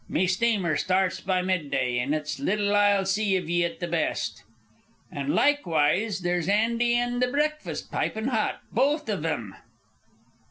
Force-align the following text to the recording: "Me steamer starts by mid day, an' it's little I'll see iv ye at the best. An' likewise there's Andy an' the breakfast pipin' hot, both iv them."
"Me 0.09 0.25
steamer 0.25 0.75
starts 0.77 1.21
by 1.21 1.43
mid 1.43 1.69
day, 1.69 1.99
an' 1.99 2.11
it's 2.11 2.39
little 2.39 2.75
I'll 2.75 3.05
see 3.05 3.35
iv 3.35 3.47
ye 3.47 3.63
at 3.63 3.79
the 3.79 3.87
best. 3.87 4.43
An' 5.11 5.27
likewise 5.35 6.21
there's 6.21 6.47
Andy 6.49 6.95
an' 6.95 7.19
the 7.19 7.27
breakfast 7.27 7.91
pipin' 7.91 8.29
hot, 8.29 8.61
both 8.73 9.07
iv 9.07 9.21
them." 9.21 9.53